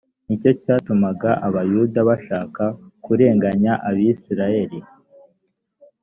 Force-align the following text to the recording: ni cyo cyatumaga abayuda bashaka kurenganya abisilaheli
ni 0.27 0.35
cyo 0.41 0.51
cyatumaga 0.61 1.31
abayuda 1.47 1.99
bashaka 2.09 2.63
kurenganya 3.03 3.73
abisilaheli 3.89 4.79